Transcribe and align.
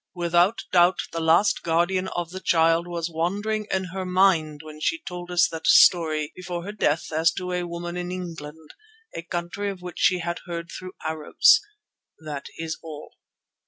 Without 0.15 0.63
doubt 0.71 0.97
the 1.11 1.19
last 1.19 1.61
Guardian 1.61 2.07
of 2.07 2.31
the 2.31 2.39
Child 2.39 2.87
was 2.87 3.07
wandering 3.07 3.67
in 3.69 3.89
her 3.93 4.03
mind 4.03 4.61
when 4.63 4.79
she 4.79 4.99
told 4.99 5.29
us 5.29 5.47
that 5.49 5.67
story 5.67 6.31
before 6.35 6.63
her 6.63 6.71
death 6.71 7.11
as 7.11 7.31
to 7.33 7.51
a 7.51 7.67
woman 7.67 7.95
in 7.95 8.11
England, 8.11 8.73
a 9.15 9.21
country 9.21 9.69
of 9.69 9.83
which 9.83 9.99
she 9.99 10.17
had 10.17 10.39
heard 10.47 10.71
through 10.71 10.93
Arabs. 11.05 11.61
That 12.19 12.47
is 12.57 12.79
all." 12.81 13.11